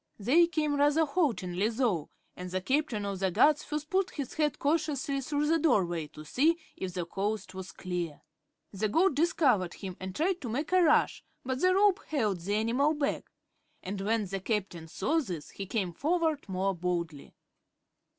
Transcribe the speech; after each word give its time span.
They 0.17 0.47
came 0.47 0.77
rather 0.77 1.05
haltingly, 1.05 1.69
though, 1.69 2.09
and 2.35 2.49
the 2.49 2.59
Captain 2.59 3.05
of 3.05 3.19
the 3.19 3.29
Guards 3.29 3.63
first 3.63 3.91
put 3.91 4.09
his 4.09 4.33
head 4.33 4.57
cautiously 4.57 5.21
through 5.21 5.45
the 5.45 5.59
doorway 5.59 6.07
to 6.07 6.25
see 6.25 6.57
if 6.75 6.95
the 6.95 7.05
coast 7.05 7.53
was 7.53 7.71
clear. 7.71 8.21
The 8.73 8.89
goat 8.89 9.13
discovered 9.13 9.75
him 9.75 9.95
and 9.99 10.15
tried 10.15 10.41
to 10.41 10.49
make 10.49 10.71
a 10.71 10.81
rush, 10.81 11.23
but 11.45 11.59
the 11.61 11.75
rope 11.75 11.99
held 12.07 12.39
the 12.41 12.55
animal 12.55 12.95
back 12.95 13.29
and 13.83 14.01
when 14.01 14.25
the 14.25 14.39
Captain 14.39 14.87
saw 14.87 15.19
this 15.19 15.51
he 15.51 15.67
came 15.67 15.93
forward 15.93 16.49
more 16.49 16.73
boldly. 16.73 17.35